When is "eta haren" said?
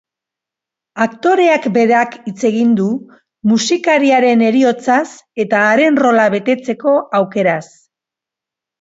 5.47-6.03